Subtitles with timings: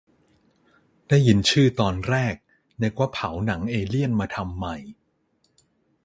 [1.07, 2.35] ได้ยินชื่อตอนแรก
[2.81, 4.77] นึกว่าเผาหนังเอเลี่ยนมาทำใหม่